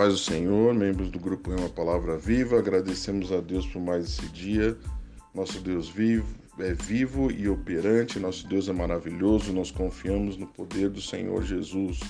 paz 0.00 0.14
do 0.14 0.18
Senhor, 0.18 0.72
membros 0.72 1.10
do 1.10 1.20
grupo 1.20 1.50
Uma 1.50 1.68
Palavra 1.68 2.16
Viva, 2.16 2.58
agradecemos 2.58 3.30
a 3.30 3.38
Deus 3.38 3.66
por 3.66 3.82
mais 3.82 4.06
esse 4.06 4.26
dia. 4.28 4.74
Nosso 5.34 5.60
Deus 5.60 5.90
vivo, 5.90 6.26
é 6.58 6.72
vivo 6.72 7.30
e 7.30 7.46
operante, 7.50 8.18
nosso 8.18 8.48
Deus 8.48 8.66
é 8.70 8.72
maravilhoso, 8.72 9.52
nós 9.52 9.70
confiamos 9.70 10.38
no 10.38 10.46
poder 10.46 10.88
do 10.88 11.02
Senhor 11.02 11.42
Jesus. 11.42 12.00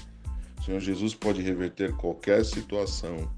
O 0.61 0.63
Senhor 0.63 0.79
Jesus 0.79 1.17
pode 1.17 1.43
reverter 1.43 1.93
qualquer 1.96 2.45
situação 2.45 3.29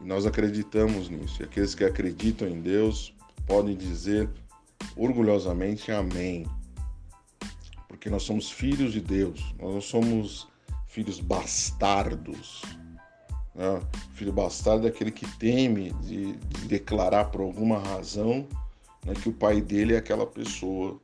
e 0.00 0.04
nós 0.04 0.26
acreditamos 0.26 1.08
nisso. 1.08 1.42
E 1.42 1.44
aqueles 1.44 1.74
que 1.74 1.82
acreditam 1.82 2.46
em 2.46 2.60
Deus 2.60 3.12
podem 3.48 3.76
dizer 3.76 4.30
orgulhosamente 4.94 5.90
Amém, 5.90 6.46
porque 7.88 8.08
nós 8.08 8.22
somos 8.22 8.48
filhos 8.48 8.92
de 8.92 9.00
Deus, 9.00 9.52
nós 9.58 9.74
não 9.74 9.80
somos 9.80 10.46
filhos 10.86 11.18
bastardos. 11.18 12.62
Né? 13.56 13.82
Filho 14.14 14.32
bastardo 14.32 14.86
é 14.86 14.90
aquele 14.90 15.10
que 15.10 15.26
teme 15.38 15.90
de, 16.02 16.32
de 16.32 16.68
declarar 16.68 17.26
por 17.26 17.40
alguma 17.40 17.78
razão 17.78 18.46
né, 19.04 19.14
que 19.14 19.28
o 19.28 19.32
pai 19.32 19.60
dele 19.60 19.94
é 19.94 19.98
aquela 19.98 20.26
pessoa. 20.26 21.00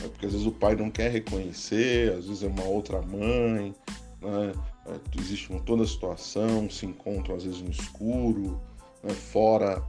Né? 0.00 0.08
Porque 0.08 0.26
às 0.26 0.32
vezes 0.32 0.46
o 0.46 0.52
pai 0.52 0.74
não 0.74 0.90
quer 0.90 1.10
reconhecer, 1.10 2.12
às 2.12 2.26
vezes 2.26 2.42
é 2.42 2.46
uma 2.46 2.64
outra 2.64 3.02
mãe, 3.02 3.74
né? 4.20 4.52
É, 4.86 5.20
existe 5.20 5.50
uma, 5.50 5.60
toda 5.60 5.82
a 5.82 5.86
situação, 5.86 6.70
se 6.70 6.86
encontram 6.86 7.34
às 7.34 7.42
vezes 7.42 7.60
no 7.60 7.70
escuro, 7.70 8.60
né? 9.02 9.12
fora 9.12 9.82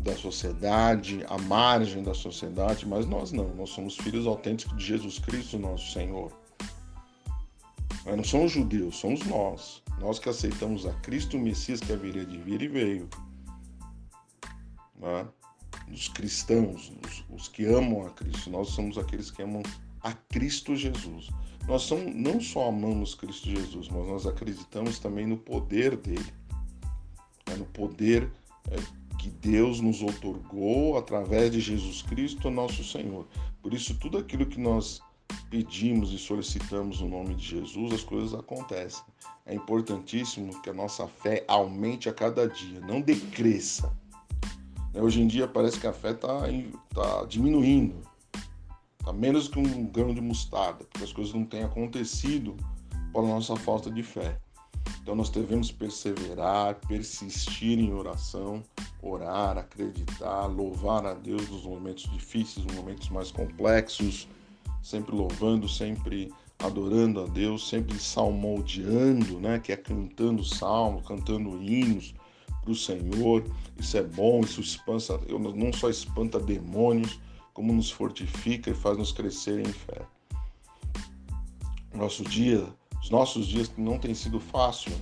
da 0.00 0.14
sociedade, 0.16 1.24
à 1.28 1.36
margem 1.38 2.02
da 2.02 2.14
sociedade, 2.14 2.86
mas 2.86 3.04
nós 3.06 3.32
não, 3.32 3.48
nós 3.54 3.70
somos 3.70 3.96
filhos 3.96 4.26
autênticos 4.26 4.76
de 4.76 4.84
Jesus 4.84 5.18
Cristo, 5.18 5.58
nosso 5.58 5.90
Senhor. 5.92 6.32
Mas 8.04 8.16
não 8.16 8.24
somos 8.24 8.52
judeus, 8.52 8.96
somos 8.96 9.24
nós. 9.26 9.82
Nós 9.98 10.18
que 10.18 10.28
aceitamos 10.28 10.86
a 10.86 10.92
Cristo, 10.94 11.36
o 11.36 11.40
Messias 11.40 11.80
que 11.80 11.92
haveria 11.92 12.24
de 12.24 12.36
vir 12.38 12.60
e 12.60 12.68
veio. 12.68 13.08
Né? 14.96 15.26
Os 15.90 16.08
cristãos, 16.08 16.92
os, 17.04 17.24
os 17.30 17.48
que 17.48 17.64
amam 17.64 18.06
a 18.06 18.10
Cristo, 18.10 18.50
nós 18.50 18.68
somos 18.68 18.98
aqueles 18.98 19.30
que 19.30 19.42
amam 19.42 19.62
a 20.02 20.12
Cristo 20.12 20.76
Jesus. 20.76 21.28
Nós 21.66 21.82
somos, 21.82 22.14
não 22.14 22.40
só 22.40 22.68
amamos 22.68 23.14
Cristo 23.14 23.48
Jesus, 23.48 23.88
mas 23.88 24.06
nós 24.06 24.26
acreditamos 24.26 24.98
também 24.98 25.26
no 25.26 25.38
poder 25.38 25.96
dele, 25.96 26.32
né? 27.48 27.56
no 27.56 27.64
poder 27.66 28.30
é, 28.70 28.76
que 29.18 29.30
Deus 29.30 29.80
nos 29.80 30.02
otorgou 30.02 30.98
através 30.98 31.50
de 31.50 31.60
Jesus 31.60 32.02
Cristo, 32.02 32.50
nosso 32.50 32.84
Senhor. 32.84 33.26
Por 33.62 33.72
isso, 33.72 33.98
tudo 33.98 34.18
aquilo 34.18 34.44
que 34.44 34.60
nós 34.60 35.00
pedimos 35.50 36.12
e 36.12 36.18
solicitamos 36.18 37.00
no 37.00 37.08
nome 37.08 37.34
de 37.34 37.44
Jesus, 37.44 37.92
as 37.92 38.04
coisas 38.04 38.34
acontecem. 38.34 39.04
É 39.46 39.54
importantíssimo 39.54 40.60
que 40.62 40.70
a 40.70 40.74
nossa 40.74 41.06
fé 41.06 41.44
aumente 41.46 42.08
a 42.08 42.12
cada 42.12 42.48
dia, 42.48 42.80
não 42.80 43.00
decresça. 43.00 43.92
Né, 44.92 45.00
hoje 45.00 45.20
em 45.20 45.26
dia 45.26 45.46
parece 45.46 45.78
que 45.78 45.86
a 45.86 45.92
fé 45.92 46.12
está 46.12 46.40
tá 46.94 47.24
diminuindo, 47.26 47.96
está 48.98 49.12
menos 49.12 49.48
que 49.48 49.58
um 49.58 49.86
grão 49.86 50.14
de 50.14 50.20
mostarda, 50.20 50.84
porque 50.84 51.04
as 51.04 51.12
coisas 51.12 51.34
não 51.34 51.44
têm 51.44 51.64
acontecido 51.64 52.56
por 53.12 53.26
nossa 53.26 53.54
falta 53.56 53.90
de 53.90 54.02
fé. 54.02 54.38
Então 55.02 55.14
nós 55.14 55.28
devemos 55.28 55.70
perseverar, 55.70 56.76
persistir 56.88 57.78
em 57.78 57.92
oração, 57.92 58.62
orar, 59.02 59.58
acreditar, 59.58 60.46
louvar 60.46 61.04
a 61.04 61.14
Deus 61.14 61.48
nos 61.48 61.64
momentos 61.64 62.10
difíceis, 62.10 62.64
nos 62.64 62.74
momentos 62.74 63.08
mais 63.10 63.30
complexos, 63.30 64.26
sempre 64.84 65.16
louvando, 65.16 65.66
sempre 65.66 66.30
adorando 66.58 67.22
a 67.22 67.26
Deus, 67.26 67.66
sempre 67.68 67.98
salmodiando, 67.98 69.40
né? 69.40 69.58
Que 69.58 69.72
é 69.72 69.76
cantando 69.76 70.44
salmos, 70.44 71.06
cantando 71.06 71.60
hinos 71.62 72.14
para 72.60 72.70
o 72.70 72.74
Senhor. 72.74 73.42
Isso 73.78 73.96
é 73.96 74.02
bom, 74.02 74.40
isso 74.40 74.60
espanta, 74.60 75.18
não 75.56 75.72
só 75.72 75.88
espanta 75.88 76.38
demônios, 76.38 77.18
como 77.54 77.72
nos 77.72 77.90
fortifica 77.90 78.70
e 78.70 78.74
faz 78.74 78.98
nos 78.98 79.10
crescer 79.10 79.58
em 79.58 79.72
fé. 79.72 80.02
Nosso 81.94 82.22
dia, 82.22 82.66
os 83.02 83.08
nossos 83.08 83.46
dias 83.46 83.72
não 83.78 83.98
têm 83.98 84.14
sido 84.14 84.38
fácil, 84.38 84.92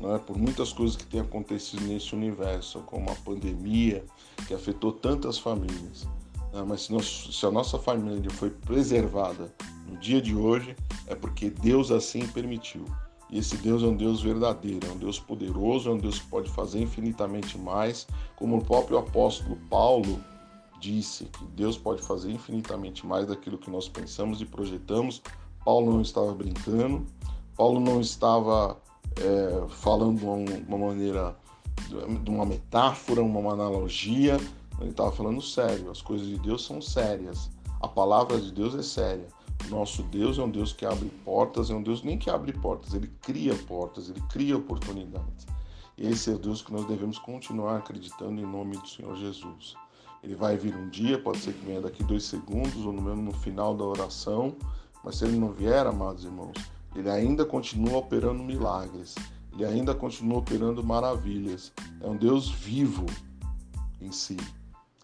né? 0.00 0.18
por 0.26 0.36
muitas 0.36 0.72
coisas 0.72 0.96
que 0.96 1.06
têm 1.06 1.20
acontecido 1.20 1.84
nesse 1.84 2.14
universo, 2.16 2.80
como 2.80 3.10
a 3.10 3.14
pandemia 3.14 4.04
que 4.48 4.54
afetou 4.54 4.92
tantas 4.92 5.38
famílias. 5.38 6.04
Ah, 6.54 6.64
mas 6.64 6.82
se, 6.82 6.92
nós, 6.92 7.28
se 7.32 7.44
a 7.44 7.50
nossa 7.50 7.78
família 7.78 8.30
foi 8.30 8.48
preservada 8.48 9.52
no 9.88 9.96
dia 9.98 10.22
de 10.22 10.36
hoje, 10.36 10.76
é 11.08 11.14
porque 11.14 11.50
Deus 11.50 11.90
assim 11.90 12.26
permitiu. 12.28 12.84
E 13.28 13.38
esse 13.38 13.56
Deus 13.56 13.82
é 13.82 13.86
um 13.86 13.96
Deus 13.96 14.22
verdadeiro, 14.22 14.86
é 14.86 14.92
um 14.92 14.96
Deus 14.96 15.18
poderoso, 15.18 15.90
é 15.90 15.92
um 15.92 15.98
Deus 15.98 16.20
que 16.20 16.26
pode 16.28 16.48
fazer 16.50 16.80
infinitamente 16.80 17.58
mais, 17.58 18.06
como 18.36 18.58
o 18.58 18.64
próprio 18.64 18.98
apóstolo 18.98 19.58
Paulo 19.68 20.20
disse, 20.80 21.24
que 21.24 21.44
Deus 21.46 21.76
pode 21.76 22.02
fazer 22.02 22.30
infinitamente 22.30 23.04
mais 23.04 23.26
daquilo 23.26 23.58
que 23.58 23.70
nós 23.70 23.88
pensamos 23.88 24.40
e 24.40 24.44
projetamos. 24.44 25.22
Paulo 25.64 25.92
não 25.92 26.02
estava 26.02 26.32
brincando, 26.34 27.04
Paulo 27.56 27.80
não 27.80 28.00
estava 28.00 28.76
é, 29.16 29.68
falando 29.70 30.18
de 30.18 30.24
uma 30.68 30.78
maneira, 30.78 31.36
de 32.22 32.30
uma 32.30 32.46
metáfora, 32.46 33.22
uma 33.22 33.52
analogia, 33.52 34.38
ele 34.80 34.90
estava 34.90 35.12
falando 35.12 35.40
sério, 35.40 35.90
as 35.90 36.02
coisas 36.02 36.26
de 36.26 36.38
Deus 36.38 36.64
são 36.64 36.80
sérias. 36.80 37.50
A 37.80 37.88
palavra 37.88 38.40
de 38.40 38.50
Deus 38.50 38.74
é 38.74 38.82
séria. 38.82 39.28
Nosso 39.68 40.02
Deus 40.04 40.38
é 40.38 40.42
um 40.42 40.50
Deus 40.50 40.72
que 40.72 40.84
abre 40.84 41.10
portas, 41.24 41.70
é 41.70 41.74
um 41.74 41.82
Deus 41.82 42.02
nem 42.02 42.18
que 42.18 42.28
abre 42.28 42.52
portas, 42.52 42.92
ele 42.92 43.10
cria 43.22 43.54
portas, 43.54 44.10
ele 44.10 44.20
cria 44.30 44.56
oportunidades. 44.56 45.46
Esse 45.96 46.30
é 46.30 46.34
o 46.34 46.38
Deus 46.38 46.60
que 46.60 46.72
nós 46.72 46.86
devemos 46.86 47.18
continuar 47.18 47.78
acreditando 47.78 48.40
em 48.40 48.46
nome 48.46 48.76
do 48.76 48.86
Senhor 48.86 49.16
Jesus. 49.16 49.74
Ele 50.22 50.34
vai 50.34 50.56
vir 50.56 50.74
um 50.74 50.88
dia, 50.88 51.18
pode 51.18 51.38
ser 51.38 51.52
que 51.52 51.64
venha 51.64 51.80
daqui 51.80 52.02
dois 52.02 52.24
segundos 52.24 52.84
ou 52.84 52.92
no 52.92 53.00
mesmo 53.00 53.22
no 53.22 53.32
final 53.32 53.76
da 53.76 53.84
oração, 53.84 54.56
mas 55.04 55.16
se 55.16 55.24
ele 55.24 55.38
não 55.38 55.52
vier, 55.52 55.86
amados 55.86 56.24
irmãos, 56.24 56.56
ele 56.96 57.10
ainda 57.10 57.44
continua 57.44 57.98
operando 57.98 58.42
milagres, 58.42 59.14
ele 59.52 59.64
ainda 59.64 59.94
continua 59.94 60.38
operando 60.38 60.82
maravilhas. 60.82 61.72
É 62.00 62.08
um 62.08 62.16
Deus 62.16 62.50
vivo 62.50 63.06
em 64.00 64.10
si. 64.10 64.36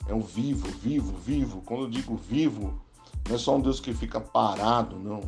É 0.06 0.14
um 0.14 0.20
vivo, 0.20 0.68
vivo, 0.82 1.16
vivo. 1.18 1.62
Quando 1.62 1.84
eu 1.84 1.90
digo 1.90 2.16
vivo, 2.16 2.80
não 3.28 3.36
é 3.36 3.38
só 3.38 3.56
um 3.56 3.60
Deus 3.60 3.80
que 3.80 3.92
fica 3.94 4.20
parado, 4.20 4.96
não. 4.96 5.20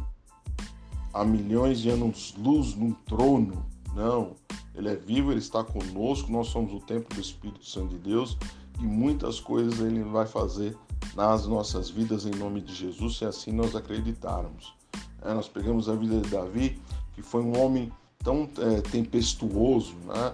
Há 1.12 1.24
milhões 1.24 1.80
de 1.80 1.90
anos 1.90 2.34
luz 2.38 2.74
num 2.74 2.92
trono, 2.92 3.64
não. 3.94 4.34
Ele 4.74 4.88
é 4.88 4.96
vivo, 4.96 5.30
ele 5.30 5.40
está 5.40 5.62
conosco, 5.62 6.32
nós 6.32 6.48
somos 6.48 6.72
o 6.72 6.80
templo 6.80 7.14
do 7.14 7.20
Espírito 7.20 7.64
Santo 7.64 7.88
de 7.88 7.98
Deus 7.98 8.38
e 8.80 8.84
muitas 8.84 9.38
coisas 9.38 9.80
ele 9.80 10.02
vai 10.02 10.26
fazer 10.26 10.76
nas 11.14 11.46
nossas 11.46 11.90
vidas 11.90 12.24
em 12.24 12.30
nome 12.30 12.60
de 12.60 12.74
Jesus, 12.74 13.18
se 13.18 13.24
assim 13.24 13.52
nós 13.52 13.76
acreditarmos. 13.76 14.74
É, 15.22 15.34
nós 15.34 15.48
pegamos 15.48 15.88
a 15.88 15.94
vida 15.94 16.20
de 16.20 16.30
Davi, 16.30 16.80
que 17.14 17.22
foi 17.22 17.42
um 17.42 17.60
homem 17.60 17.92
tão 18.18 18.48
é, 18.58 18.80
tempestuoso, 18.80 19.94
né? 20.06 20.32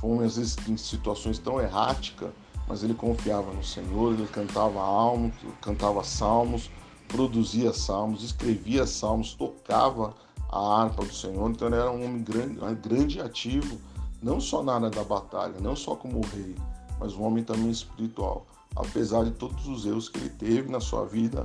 foi 0.00 0.24
às 0.24 0.36
vezes 0.36 0.56
em 0.68 0.76
situações 0.76 1.38
tão 1.38 1.60
erráticas, 1.60 2.30
mas 2.66 2.82
ele 2.82 2.94
confiava 2.94 3.52
no 3.52 3.62
Senhor, 3.62 4.14
ele 4.14 4.26
cantava 4.26 4.80
alma, 4.80 5.32
cantava 5.60 6.02
salmos, 6.02 6.70
produzia 7.08 7.72
salmos, 7.72 8.22
escrevia 8.22 8.86
salmos, 8.86 9.34
tocava 9.34 10.14
a 10.50 10.82
harpa 10.82 11.04
do 11.04 11.12
Senhor. 11.12 11.50
Então 11.50 11.68
ele 11.68 11.76
era 11.76 11.90
um 11.90 12.04
homem 12.04 12.22
grande, 12.22 12.58
grande 12.82 13.20
ativo, 13.20 13.78
não 14.22 14.40
só 14.40 14.62
na 14.62 14.74
área 14.74 14.90
da 14.90 15.04
batalha, 15.04 15.54
não 15.60 15.76
só 15.76 15.94
como 15.94 16.20
rei, 16.26 16.54
mas 16.98 17.12
um 17.14 17.22
homem 17.22 17.44
também 17.44 17.70
espiritual. 17.70 18.46
Apesar 18.74 19.24
de 19.24 19.32
todos 19.32 19.68
os 19.68 19.84
erros 19.86 20.08
que 20.08 20.18
ele 20.18 20.30
teve 20.30 20.70
na 20.70 20.80
sua 20.80 21.04
vida, 21.04 21.42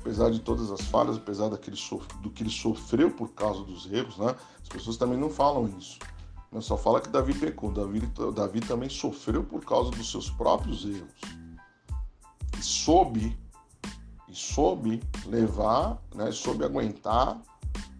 apesar 0.00 0.30
de 0.30 0.38
todas 0.38 0.70
as 0.70 0.82
falhas, 0.82 1.16
apesar 1.16 1.48
daquele 1.48 1.76
do 2.22 2.30
que 2.30 2.42
ele 2.42 2.50
sofreu 2.50 3.10
por 3.10 3.30
causa 3.30 3.62
dos 3.64 3.90
erros, 3.90 4.16
né? 4.18 4.34
As 4.62 4.68
pessoas 4.68 4.96
também 4.96 5.18
não 5.18 5.30
falam 5.30 5.68
isso. 5.78 5.98
Não 6.50 6.62
só 6.62 6.76
fala 6.76 7.00
que 7.00 7.10
Davi 7.10 7.34
pecou, 7.34 7.70
Davi, 7.70 8.00
Davi 8.34 8.60
também 8.60 8.88
sofreu 8.88 9.44
por 9.44 9.64
causa 9.64 9.90
dos 9.90 10.10
seus 10.10 10.30
próprios 10.30 10.84
erros. 10.84 11.20
E 12.58 12.62
soube, 12.62 13.38
e 14.26 14.34
soube 14.34 15.02
levar, 15.26 16.02
né, 16.14 16.32
soube 16.32 16.64
aguentar 16.64 17.40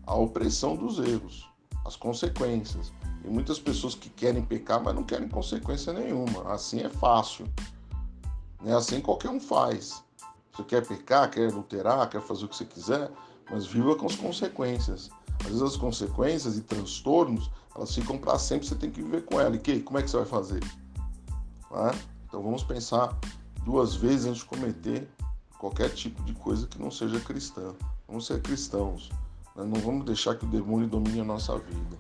a 0.07 0.15
opressão 0.15 0.75
dos 0.75 0.99
erros, 0.99 1.47
as 1.85 1.95
consequências. 1.95 2.91
E 3.23 3.29
muitas 3.29 3.59
pessoas 3.59 3.95
que 3.95 4.09
querem 4.09 4.43
pecar, 4.43 4.83
mas 4.83 4.95
não 4.95 5.05
querem 5.05 5.29
consequência 5.29 5.93
nenhuma. 5.93 6.51
Assim 6.51 6.81
é 6.81 6.89
fácil. 6.89 7.47
Né? 8.63 8.75
Assim 8.75 9.01
qualquer 9.01 9.29
um 9.29 9.41
faz. 9.41 10.03
Você 10.53 10.65
quer 10.65 10.87
pecar, 10.87 11.31
quer 11.31 11.49
adulterar, 11.49 12.09
quer 12.09 12.23
fazer 12.23 12.47
o 12.47 12.49
que 12.49 12.57
você 12.57 12.65
quiser, 12.65 13.11
mas 13.51 13.67
viva 13.67 13.95
com 13.95 14.07
as 14.07 14.17
consequências. 14.17 15.11
Às 15.41 15.47
vezes 15.47 15.63
as 15.63 15.77
consequências 15.77 16.57
e 16.57 16.63
transtornos, 16.63 17.51
ficam 17.87 18.19
para 18.19 18.39
sempre, 18.39 18.67
você 18.67 18.75
tem 18.75 18.91
que 18.91 19.03
viver 19.03 19.25
com 19.25 19.41
ela. 19.41 19.55
E 19.55 19.59
que, 19.59 19.81
como 19.81 19.99
é 19.99 20.03
que 20.03 20.11
você 20.11 20.17
vai 20.17 20.27
fazer? 20.27 20.61
Então 22.27 22.43
vamos 22.43 22.63
pensar 22.63 23.17
duas 23.65 23.95
vezes 23.95 24.27
antes 24.27 24.41
de 24.41 24.47
cometer 24.47 25.09
qualquer 25.59 25.91
tipo 25.91 26.23
de 26.23 26.33
coisa 26.35 26.67
que 26.67 26.81
não 26.81 26.91
seja 26.91 27.21
cristã. 27.21 27.75
Vamos 28.07 28.27
ser 28.27 28.41
cristãos. 28.41 29.11
Né? 29.55 29.65
Não 29.65 29.81
vamos 29.81 30.05
deixar 30.07 30.35
que 30.37 30.45
o 30.45 30.49
demônio 30.49 30.89
domine 30.89 31.21
a 31.21 31.25
nossa 31.25 31.59
vida, 31.59 31.97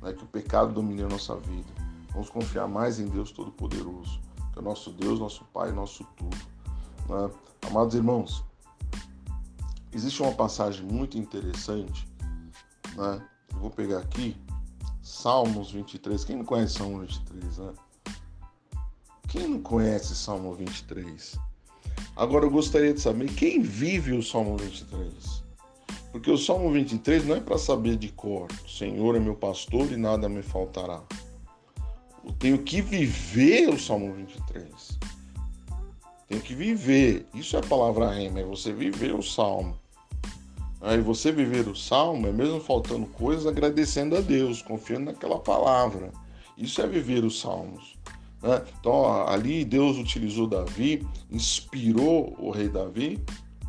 né? 0.00 0.12
que 0.12 0.24
o 0.24 0.26
pecado 0.26 0.72
domine 0.72 1.02
a 1.02 1.08
nossa 1.08 1.36
vida. 1.36 1.68
Vamos 2.12 2.30
confiar 2.30 2.68
mais 2.68 2.98
em 2.98 3.06
Deus 3.06 3.30
Todo-Poderoso, 3.30 4.20
que 4.52 4.58
é 4.58 4.62
nosso 4.62 4.90
Deus, 4.90 5.18
nosso 5.18 5.44
Pai, 5.46 5.72
nosso 5.72 6.04
tudo. 6.16 6.36
Né? 7.08 7.30
Amados 7.66 7.94
irmãos, 7.94 8.44
existe 9.92 10.22
uma 10.22 10.32
passagem 10.32 10.84
muito 10.84 11.18
interessante, 11.18 12.08
né? 12.94 13.26
Eu 13.52 13.58
vou 13.58 13.70
pegar 13.70 13.98
aqui 13.98 14.36
Salmos 15.02 15.72
23. 15.72 16.24
Quem 16.24 16.36
não 16.36 16.44
conhece 16.44 16.74
Salmo 16.74 17.00
23, 17.00 17.58
né? 17.58 17.72
Quem 19.28 19.48
não 19.48 19.60
conhece 19.60 20.14
Salmo 20.14 20.54
23? 20.54 21.38
Agora 22.16 22.44
eu 22.44 22.50
gostaria 22.50 22.94
de 22.94 23.00
saber 23.00 23.32
quem 23.34 23.60
vive 23.60 24.12
o 24.12 24.22
Salmo 24.22 24.56
23. 24.56 25.42
Porque 26.12 26.30
o 26.30 26.38
Salmo 26.38 26.70
23 26.70 27.26
não 27.26 27.36
é 27.36 27.40
para 27.40 27.58
saber 27.58 27.96
de 27.96 28.10
cor. 28.10 28.48
O 28.64 28.68
Senhor 28.68 29.16
é 29.16 29.18
meu 29.18 29.34
pastor 29.34 29.90
e 29.90 29.96
nada 29.96 30.28
me 30.28 30.42
faltará. 30.42 31.02
Eu 32.24 32.32
tenho 32.34 32.58
que 32.58 32.80
viver 32.80 33.70
o 33.70 33.78
Salmo 33.80 34.12
23. 34.12 34.98
Tenho 36.28 36.40
que 36.40 36.54
viver. 36.54 37.26
Isso 37.34 37.56
é 37.56 37.58
a 37.58 37.62
palavra 37.62 38.10
rema, 38.10 38.40
é 38.40 38.44
você 38.44 38.72
viver 38.72 39.14
o 39.14 39.22
Salmo. 39.22 39.81
Aí 40.82 41.00
você 41.00 41.30
viver 41.30 41.68
o 41.68 41.76
salmo 41.76 42.26
é 42.26 42.32
mesmo 42.32 42.60
faltando 42.60 43.06
coisas, 43.06 43.46
agradecendo 43.46 44.16
a 44.16 44.20
Deus, 44.20 44.60
confiando 44.60 45.06
naquela 45.06 45.38
palavra. 45.38 46.10
Isso 46.58 46.82
é 46.82 46.86
viver 46.88 47.24
os 47.24 47.38
salmos. 47.38 47.96
Né? 48.42 48.60
Então 48.80 49.28
ali 49.28 49.64
Deus 49.64 49.96
utilizou 49.96 50.48
Davi, 50.48 51.06
inspirou 51.30 52.34
o 52.36 52.50
rei 52.50 52.68
Davi 52.68 53.24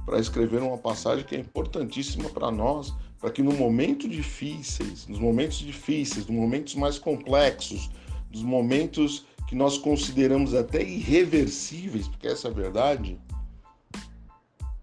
para 0.08 0.20
escrever 0.20 0.64
uma 0.64 0.78
passagem 0.78 1.24
que 1.24 1.36
é 1.36 1.40
importantíssima 1.40 2.30
para 2.30 2.50
nós, 2.50 2.92
para 3.20 3.30
que 3.30 3.44
no 3.44 3.54
momento 3.54 4.10
difíceis, 4.10 5.08
nos 5.08 5.20
momentos 5.20 5.60
difíceis, 5.60 6.26
nos 6.26 6.36
momentos 6.36 6.74
mais 6.74 6.98
complexos, 6.98 7.92
nos 8.32 8.42
momentos 8.42 9.24
que 9.48 9.56
nós 9.56 9.78
consideramos 9.78 10.56
até 10.56 10.82
irreversíveis, 10.82 12.08
porque 12.08 12.28
essa 12.28 12.48
é 12.48 12.52
a 12.52 12.54
verdade, 12.54 13.20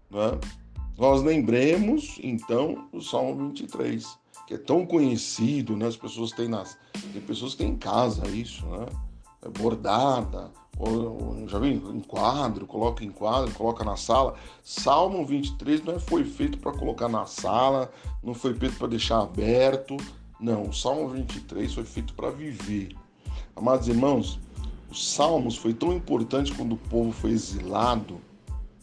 né? 0.09 0.39
Nós 0.97 1.21
lembremos, 1.21 2.19
então, 2.21 2.87
o 2.91 3.01
Salmo 3.01 3.47
23, 3.47 4.17
que 4.47 4.53
é 4.53 4.57
tão 4.57 4.85
conhecido, 4.85 5.75
né? 5.75 5.87
As 5.87 5.97
pessoas 5.97 6.31
têm 6.31 6.47
nas. 6.47 6.77
Tem 7.13 7.21
pessoas 7.21 7.53
que 7.53 7.59
têm 7.59 7.71
em 7.71 7.77
casa 7.77 8.27
isso, 8.27 8.65
né? 8.65 8.85
É 9.43 9.49
bordada, 9.49 10.51
ou, 10.77 11.47
já 11.47 11.57
viu? 11.57 11.71
Em 11.93 11.99
quadro, 12.01 12.67
coloca 12.67 13.03
em 13.03 13.11
quadro, 13.11 13.53
coloca 13.53 13.83
na 13.83 13.95
sala. 13.95 14.35
Salmo 14.63 15.25
23 15.25 15.83
não 15.83 15.95
é, 15.95 15.99
foi 15.99 16.23
feito 16.23 16.57
para 16.57 16.71
colocar 16.71 17.07
na 17.07 17.25
sala, 17.25 17.91
não 18.23 18.33
foi 18.33 18.53
feito 18.53 18.77
para 18.77 18.87
deixar 18.87 19.21
aberto. 19.21 19.97
Não, 20.39 20.63
o 20.63 20.73
Salmo 20.73 21.07
23 21.09 21.73
foi 21.73 21.83
feito 21.83 22.13
para 22.13 22.29
viver. 22.29 22.95
Amados 23.55 23.87
irmãos, 23.87 24.39
os 24.89 25.13
Salmos 25.13 25.55
foi 25.55 25.73
tão 25.73 25.93
importante 25.93 26.51
quando 26.53 26.73
o 26.73 26.77
povo 26.77 27.11
foi 27.11 27.31
exilado 27.31 28.19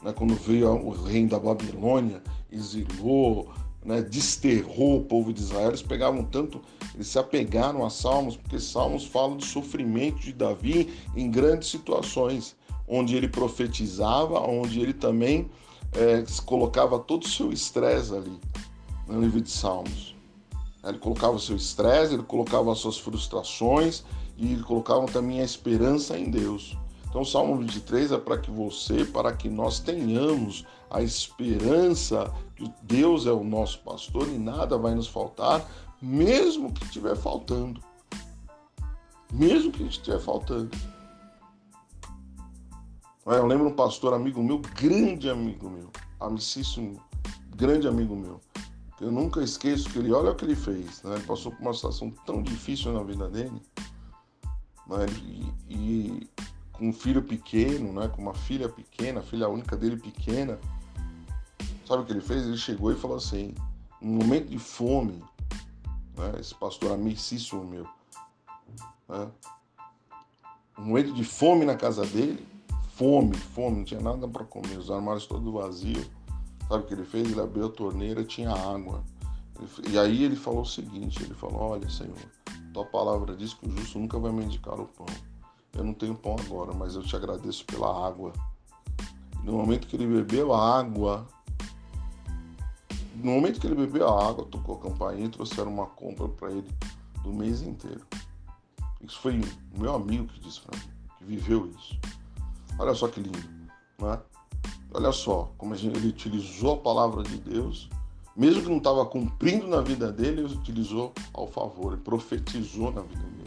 né, 0.03 0.13
quando 0.13 0.35
veio 0.35 0.71
o 0.71 0.91
reino 0.91 1.31
da 1.31 1.39
Babilônia, 1.39 2.23
exilou, 2.51 3.53
né, 3.85 4.03
desterrou 4.03 4.99
o 4.99 5.05
povo 5.05 5.33
de 5.33 5.41
Israel, 5.41 5.69
eles 5.69 5.83
pegavam 5.83 6.25
tanto, 6.25 6.61
eles 6.95 7.09
se 7.09 7.19
apegaram 7.19 7.85
a 7.85 7.91
Salmos, 7.91 8.37
porque 8.37 8.59
Salmos 8.59 9.05
falam 9.05 9.37
do 9.37 9.45
sofrimento 9.45 10.21
de 10.21 10.33
Davi 10.33 10.93
em 11.17 11.31
grandes 11.31 11.71
situações, 11.71 12.57
onde 12.87 13.17
ele 13.17 13.29
profetizava, 13.29 14.41
onde 14.41 14.81
ele 14.81 14.95
também 14.95 15.51
é, 15.93 16.25
colocava 16.45 16.99
todo 16.99 17.25
o 17.25 17.29
seu 17.29 17.53
estresse 17.53 18.15
ali 18.15 18.39
no 19.07 19.21
livro 19.21 19.41
de 19.41 19.51
Salmos. 19.51 20.17
Ele 20.85 20.99
colocava 20.99 21.35
o 21.35 21.41
seu 21.41 21.57
estresse, 21.57 22.15
ele 22.15 22.23
colocava 22.23 22.73
as 22.73 22.79
suas 22.79 22.99
frustrações 22.99 24.05
e 24.37 24.53
ele 24.53 24.63
colocava 24.63 25.07
também 25.07 25.41
a 25.41 25.45
esperança 25.45 26.19
em 26.19 26.31
Deus. 26.31 26.77
Então, 27.09 27.25
Salmo 27.25 27.57
23 27.57 28.13
é 28.13 28.19
para 28.19 28.39
que 28.39 28.51
você, 28.51 29.05
para 29.05 29.33
que 29.33 29.49
nós 29.49 29.81
tenhamos 29.81 30.67
a 30.91 31.03
esperança 31.03 32.33
que 32.55 32.71
Deus 32.83 33.27
é 33.27 33.33
o 33.33 33.43
nosso 33.43 33.81
pastor 33.81 34.29
e 34.29 34.39
nada 34.39 34.77
vai 34.77 34.95
nos 34.95 35.09
faltar, 35.09 35.67
mesmo 36.01 36.73
que 36.73 36.85
estiver 36.85 37.17
faltando. 37.17 37.83
Mesmo 39.33 39.73
que 39.73 39.85
estiver 39.85 40.21
faltando. 40.21 40.71
Eu 43.27 43.47
lembro 43.47 43.69
um 43.69 43.75
pastor 43.75 44.15
amigo 44.15 44.43
meu, 44.43 44.59
grande 44.59 45.29
amigo 45.29 45.69
meu, 45.69 45.91
amicíssimo, 46.19 47.01
grande 47.55 47.87
amigo 47.87 48.17
meu, 48.17 48.41
eu 49.01 49.13
nunca 49.13 49.43
esqueço 49.43 49.89
que 49.91 49.99
ele, 49.99 50.13
olha 50.13 50.33
o 50.33 50.35
que 50.35 50.45
ele 50.45 50.57
fez, 50.57 51.03
né? 51.05 51.15
ele 51.15 51.25
passou 51.25 51.53
por 51.53 51.61
uma 51.61 51.73
situação 51.73 52.11
tão 52.27 52.43
difícil 52.43 52.93
na 52.93 53.03
vida 53.05 53.29
dele, 53.29 53.63
né? 54.89 55.07
e, 55.23 55.53
e 55.69 56.31
um 56.81 56.93
filho 56.93 57.23
pequeno, 57.23 57.93
né, 57.93 58.09
com 58.09 58.23
uma 58.23 58.35
filha 58.35 58.69
pequena, 58.69 59.23
filha 59.23 59.49
única 59.49 59.77
dele 59.77 59.97
pequena. 59.97 60.59
Sabe 61.87 62.03
o 62.03 62.07
que 62.07 62.13
ele 62.13 62.21
fez? 62.21 62.47
Ele 62.47 62.57
chegou 62.57 62.93
e 62.93 62.97
falou 62.97 63.17
assim, 63.17 63.55
num 64.01 64.15
momento 64.15 64.49
de 64.49 64.59
fome, 64.59 65.23
né, 66.17 66.35
esse 66.39 66.55
pastor 66.55 66.93
amicíssimo 66.93 67.65
meu, 67.65 67.87
né, 69.09 69.29
um 70.79 70.85
momento 70.85 71.13
de 71.13 71.25
fome 71.25 71.65
na 71.65 71.75
casa 71.75 72.07
dele, 72.07 72.47
fome, 72.95 73.37
fome, 73.37 73.79
não 73.79 73.85
tinha 73.85 74.01
nada 74.01 74.29
para 74.29 74.45
comer, 74.45 74.79
os 74.79 74.91
armários 74.91 75.27
todos 75.27 75.53
vazios. 75.53 76.09
Sabe 76.69 76.85
o 76.85 76.87
que 76.87 76.95
ele 76.95 77.05
fez? 77.05 77.31
Ele 77.31 77.41
abriu 77.41 77.67
a 77.67 77.71
torneira, 77.71 78.23
tinha 78.23 78.51
água. 78.51 79.03
E 79.89 79.99
aí 79.99 80.23
ele 80.23 80.37
falou 80.37 80.63
o 80.63 80.67
seguinte, 80.67 81.23
ele 81.23 81.35
falou, 81.35 81.61
olha 81.61 81.89
Senhor, 81.89 82.17
tua 82.73 82.85
palavra 82.85 83.35
diz 83.35 83.55
que 83.55 83.67
o 83.67 83.77
justo 83.77 83.99
nunca 83.99 84.19
vai 84.19 84.31
mendigar 84.31 84.79
o 84.79 84.87
pão. 84.87 85.07
Eu 85.75 85.85
não 85.85 85.95
tenho 85.95 86.15
pão 86.15 86.37
agora, 86.39 86.73
mas 86.73 86.95
eu 86.95 87.03
te 87.03 87.15
agradeço 87.15 87.65
pela 87.65 88.07
água. 88.07 88.33
No 89.45 89.53
momento 89.53 89.87
que 89.87 89.97
ele 89.97 90.07
bebeu 90.07 90.53
a 90.53 90.79
água, 90.79 91.27
no 93.17 93.33
momento 93.33 93.61
que 93.61 93.67
ele 93.67 93.75
bebeu 93.75 94.09
a 94.09 94.29
água, 94.29 94.45
tocou 94.45 94.77
a 94.77 94.81
campainha 94.81 95.27
e 95.27 95.31
trouxeram 95.31 95.73
uma 95.73 95.87
compra 95.87 96.29
para 96.29 96.51
ele 96.51 96.69
do 97.23 97.33
mês 97.33 97.63
inteiro. 97.63 98.07
Isso 99.01 99.19
foi 99.21 99.41
meu 99.77 99.95
amigo 99.95 100.27
que 100.27 100.41
disse 100.41 100.61
para 100.61 100.79
mim, 100.79 100.85
que 101.19 101.25
viveu 101.25 101.67
isso. 101.67 101.99
Olha 102.79 102.95
só 102.95 103.09
que 103.09 103.21
lindo, 103.21 103.39
né? 103.99 104.21
Olha 104.93 105.13
só 105.13 105.53
como 105.59 105.75
ele 105.75 106.09
utilizou 106.09 106.75
a 106.75 106.79
palavra 106.79 107.23
de 107.23 107.37
Deus, 107.39 107.89
mesmo 108.35 108.63
que 108.63 108.69
não 108.69 108.79
estava 108.79 109.05
cumprindo 109.05 109.67
na 109.67 109.81
vida 109.81 110.13
dele, 110.13 110.43
ele 110.43 110.55
utilizou 110.55 111.13
ao 111.35 111.47
favor, 111.47 111.93
ele 111.93 112.03
profetizou 112.03 112.93
na 112.93 113.03
vida 113.03 113.23
dele. 113.23 113.38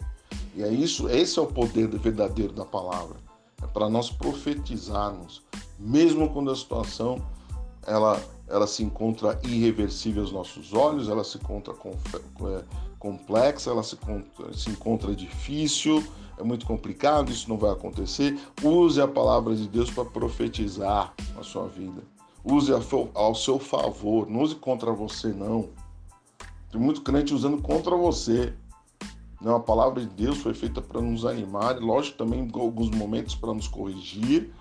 E 0.54 0.62
é 0.62 0.68
isso, 0.68 1.08
esse 1.08 1.38
é 1.38 1.42
o 1.42 1.46
poder 1.46 1.88
verdadeiro 1.88 2.52
da 2.52 2.64
palavra. 2.64 3.16
É 3.62 3.66
para 3.66 3.88
nós 3.88 4.10
profetizarmos, 4.10 5.42
mesmo 5.78 6.28
quando 6.30 6.50
a 6.50 6.56
situação 6.56 7.22
ela, 7.86 8.22
ela 8.48 8.66
se 8.66 8.82
encontra 8.82 9.40
irreversível 9.44 10.22
aos 10.22 10.32
nossos 10.32 10.72
olhos, 10.72 11.08
ela 11.08 11.24
se 11.24 11.38
encontra 11.38 11.74
é, 11.74 12.64
complexa, 12.98 13.70
ela 13.70 13.82
se, 13.82 13.96
se 14.52 14.70
encontra 14.70 15.14
difícil, 15.14 16.04
é 16.38 16.42
muito 16.42 16.66
complicado, 16.66 17.30
isso 17.30 17.48
não 17.48 17.56
vai 17.56 17.70
acontecer. 17.70 18.38
Use 18.62 19.00
a 19.00 19.08
palavra 19.08 19.54
de 19.54 19.68
Deus 19.68 19.90
para 19.90 20.04
profetizar 20.04 21.14
a 21.38 21.42
sua 21.42 21.66
vida. 21.68 22.02
Use 22.44 22.72
ao 23.14 23.34
seu 23.34 23.58
favor, 23.58 24.28
não 24.28 24.40
use 24.42 24.54
contra 24.56 24.92
você, 24.92 25.28
não. 25.28 25.68
Tem 26.70 26.80
muito 26.80 27.02
crente 27.02 27.34
usando 27.34 27.60
contra 27.60 27.94
você. 27.96 28.52
Não, 29.42 29.56
a 29.56 29.60
palavra 29.60 30.00
de 30.00 30.06
Deus 30.06 30.38
foi 30.38 30.54
feita 30.54 30.80
para 30.80 31.00
nos 31.00 31.24
animar, 31.26 31.80
lógico 31.80 32.16
também 32.16 32.40
em 32.40 32.60
alguns 32.60 32.90
momentos 32.90 33.34
para 33.34 33.52
nos 33.52 33.66
corrigir, 33.66 34.52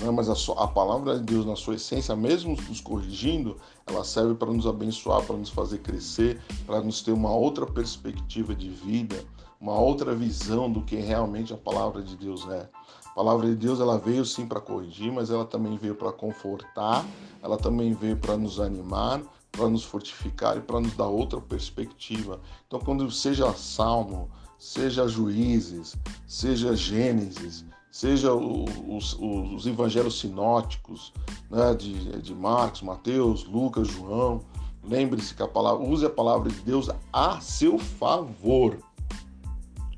né? 0.00 0.10
mas 0.10 0.28
a, 0.28 0.34
a, 0.62 0.66
palavra 0.66 1.18
de 1.18 1.24
Deus 1.24 1.46
na 1.46 1.54
sua 1.54 1.76
essência, 1.76 2.16
mesmo 2.16 2.56
nos 2.68 2.80
corrigindo, 2.80 3.56
ela 3.86 4.02
serve 4.02 4.34
para 4.34 4.52
nos 4.52 4.66
abençoar, 4.66 5.22
para 5.22 5.36
nos 5.36 5.50
fazer 5.50 5.78
crescer, 5.78 6.40
para 6.66 6.80
nos 6.80 7.00
ter 7.00 7.12
uma 7.12 7.32
outra 7.32 7.64
perspectiva 7.64 8.56
de 8.56 8.68
vida, 8.68 9.24
uma 9.60 9.78
outra 9.78 10.16
visão 10.16 10.70
do 10.70 10.82
que 10.82 10.96
realmente 10.96 11.54
a 11.54 11.56
palavra 11.56 12.02
de 12.02 12.16
Deus 12.16 12.44
é. 12.48 12.68
A 13.06 13.14
palavra 13.14 13.46
de 13.46 13.54
Deus 13.54 13.80
ela 13.80 13.98
veio 13.98 14.24
sim 14.24 14.46
para 14.46 14.60
corrigir, 14.60 15.12
mas 15.12 15.30
ela 15.30 15.44
também 15.44 15.78
veio 15.78 15.94
para 15.94 16.12
confortar, 16.12 17.06
ela 17.40 17.56
também 17.56 17.94
veio 17.94 18.16
para 18.16 18.36
nos 18.36 18.58
animar, 18.58 19.22
para 19.56 19.68
nos 19.68 19.84
fortificar 19.84 20.56
e 20.58 20.60
para 20.60 20.80
nos 20.80 20.92
dar 20.92 21.06
outra 21.06 21.40
perspectiva. 21.40 22.40
Então, 22.66 22.78
quando 22.78 23.10
seja 23.10 23.52
Salmo, 23.54 24.30
seja 24.58 25.08
Juízes, 25.08 25.96
seja 26.26 26.76
Gênesis, 26.76 27.64
seja 27.90 28.34
os, 28.34 28.70
os, 28.86 29.18
os 29.18 29.66
evangelhos 29.66 30.20
sinóticos 30.20 31.12
né, 31.50 31.74
de, 31.74 32.20
de 32.20 32.34
Marcos, 32.34 32.82
Mateus, 32.82 33.44
Lucas, 33.44 33.88
João, 33.88 34.42
lembre-se 34.84 35.34
que 35.34 35.42
a 35.42 35.48
palavra, 35.48 35.82
use 35.82 36.04
a 36.04 36.10
palavra 36.10 36.50
de 36.50 36.60
Deus 36.60 36.90
a 37.12 37.40
seu 37.40 37.78
favor. 37.78 38.78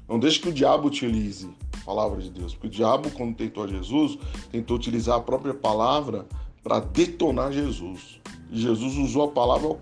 Não 0.09 0.19
deixe 0.19 0.41
que 0.41 0.49
o 0.49 0.53
diabo 0.53 0.87
utilize 0.87 1.50
a 1.83 1.85
palavra 1.85 2.23
de 2.23 2.31
Deus, 2.31 2.55
porque 2.55 2.69
o 2.69 2.71
diabo, 2.71 3.11
quando 3.11 3.35
tentou 3.35 3.65
a 3.65 3.67
Jesus, 3.67 4.17
tentou 4.50 4.77
utilizar 4.77 5.17
a 5.17 5.21
própria 5.21 5.53
palavra 5.53 6.27
para 6.62 6.81
detonar 6.81 7.53
Jesus. 7.53 8.21
Jesus 8.50 8.97
usou 8.97 9.25
a 9.25 9.28
palavra, 9.28 9.76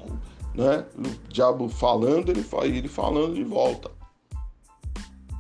né? 0.55 0.85
O 0.97 1.33
diabo 1.33 1.69
falando, 1.69 2.31
ele, 2.31 2.45
ele 2.65 2.89
falando 2.89 3.35
de 3.35 3.45
volta. 3.45 3.91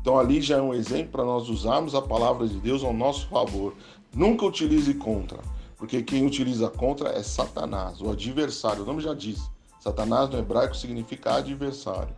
Então 0.00 0.18
ali 0.18 0.40
já 0.40 0.58
é 0.58 0.62
um 0.62 0.72
exemplo 0.72 1.12
para 1.12 1.24
nós 1.24 1.48
usarmos 1.48 1.94
a 1.94 2.00
palavra 2.02 2.46
de 2.46 2.58
Deus 2.58 2.84
ao 2.84 2.92
nosso 2.92 3.26
favor. 3.28 3.74
Nunca 4.14 4.46
utilize 4.46 4.94
contra, 4.94 5.40
porque 5.76 6.02
quem 6.02 6.24
utiliza 6.24 6.68
contra 6.70 7.10
é 7.10 7.22
Satanás, 7.22 8.00
o 8.00 8.10
adversário. 8.10 8.82
O 8.82 8.86
nome 8.86 9.02
já 9.02 9.14
diz. 9.14 9.50
Satanás 9.80 10.30
no 10.30 10.38
hebraico 10.38 10.76
significa 10.76 11.34
adversário. 11.34 12.14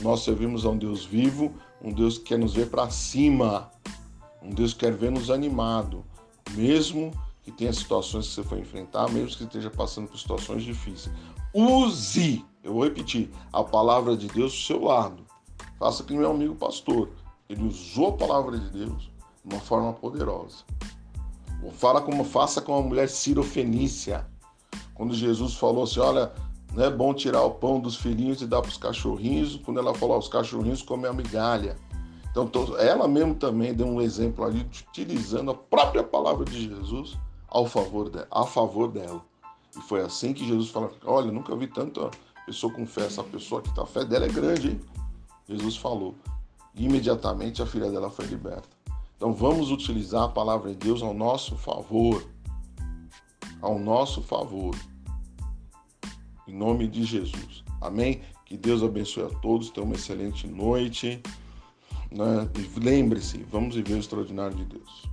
Nós 0.00 0.20
servimos 0.20 0.64
a 0.64 0.70
um 0.70 0.78
Deus 0.78 1.04
vivo, 1.04 1.52
um 1.82 1.92
Deus 1.92 2.18
que 2.18 2.24
quer 2.24 2.38
nos 2.38 2.54
ver 2.54 2.70
para 2.70 2.88
cima, 2.90 3.70
um 4.42 4.50
Deus 4.50 4.72
que 4.72 4.80
quer 4.80 4.92
ver 4.92 5.10
nos 5.10 5.30
animado, 5.30 6.04
mesmo 6.52 7.10
que 7.42 7.50
tenha 7.50 7.72
situações 7.72 8.28
que 8.28 8.34
você 8.34 8.42
for 8.42 8.58
enfrentar, 8.58 9.10
mesmo 9.10 9.36
que 9.36 9.44
esteja 9.44 9.70
passando 9.70 10.08
por 10.08 10.18
situações 10.18 10.62
difíceis. 10.62 11.14
Use, 11.54 12.44
eu 12.62 12.74
vou 12.74 12.84
repetir, 12.84 13.30
a 13.52 13.62
palavra 13.64 14.16
de 14.16 14.28
Deus 14.28 14.52
do 14.52 14.58
seu 14.58 14.84
lado. 14.84 15.24
Faça 15.78 16.04
que 16.04 16.12
meu 16.12 16.30
amigo 16.30 16.54
pastor. 16.54 17.10
Ele 17.48 17.66
usou 17.66 18.10
a 18.10 18.12
palavra 18.12 18.58
de 18.58 18.70
Deus 18.70 19.10
de 19.44 19.54
uma 19.54 19.60
forma 19.60 19.92
poderosa. 19.92 20.58
Fala 21.72 22.00
como 22.00 22.22
faça 22.22 22.60
com 22.60 22.76
a 22.76 22.82
mulher 22.82 23.08
Fenícia. 23.08 24.26
Quando 24.94 25.14
Jesus 25.14 25.54
falou 25.54 25.84
assim, 25.84 25.98
olha, 25.98 26.32
não 26.72 26.84
é 26.84 26.90
bom 26.90 27.12
tirar 27.12 27.42
o 27.42 27.52
pão 27.52 27.80
dos 27.80 27.96
filhinhos 27.96 28.40
e 28.40 28.46
dar 28.46 28.60
para 28.60 28.68
os 28.68 28.76
cachorrinhos. 28.76 29.56
Quando 29.64 29.80
ela 29.80 29.94
falou, 29.94 30.18
os 30.18 30.28
cachorrinhos 30.28 30.82
comem 30.82 31.10
a 31.10 31.12
migalha. 31.12 31.76
Então, 32.30 32.48
ela 32.78 33.08
mesmo 33.08 33.34
também 33.34 33.74
deu 33.74 33.86
um 33.86 34.00
exemplo 34.00 34.44
ali, 34.44 34.60
utilizando 34.60 35.50
a 35.50 35.54
própria 35.54 36.04
palavra 36.04 36.44
de 36.44 36.68
Jesus 36.68 37.18
ao 37.50 37.66
favor 37.66 38.08
de, 38.08 38.24
a 38.30 38.46
favor 38.46 38.90
dela. 38.90 39.24
E 39.76 39.80
foi 39.82 40.00
assim 40.00 40.32
que 40.32 40.46
Jesus 40.46 40.70
falou: 40.70 40.96
Olha, 41.04 41.30
nunca 41.30 41.54
vi 41.56 41.66
tanta 41.66 42.10
pessoa 42.46 42.72
com 42.72 42.86
fé. 42.86 43.06
Essa 43.06 43.22
pessoa 43.22 43.60
que 43.60 43.68
está, 43.68 43.82
a 43.82 43.86
fé 43.86 44.04
dela 44.04 44.26
é 44.26 44.28
grande, 44.28 44.68
hein? 44.68 44.80
Jesus 45.48 45.76
falou. 45.76 46.14
E 46.74 46.84
imediatamente 46.84 47.60
a 47.62 47.66
filha 47.66 47.90
dela 47.90 48.10
foi 48.10 48.26
liberta. 48.26 48.68
Então 49.16 49.32
vamos 49.32 49.70
utilizar 49.70 50.24
a 50.24 50.28
palavra 50.28 50.70
de 50.70 50.76
Deus 50.76 51.02
ao 51.02 51.12
nosso 51.12 51.56
favor. 51.56 52.24
Ao 53.60 53.78
nosso 53.78 54.22
favor. 54.22 54.74
Em 56.48 56.54
nome 56.54 56.88
de 56.88 57.04
Jesus. 57.04 57.62
Amém? 57.80 58.22
Que 58.46 58.56
Deus 58.56 58.82
abençoe 58.82 59.24
a 59.24 59.28
todos. 59.40 59.70
Tenham 59.70 59.86
uma 59.86 59.94
excelente 59.94 60.46
noite. 60.46 61.22
Né? 62.10 62.48
E 62.58 62.80
lembre-se, 62.80 63.38
vamos 63.44 63.74
viver 63.74 63.94
o 63.94 63.98
extraordinário 63.98 64.56
de 64.56 64.64
Deus. 64.64 65.04